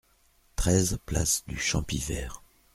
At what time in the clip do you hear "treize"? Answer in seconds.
0.55-0.97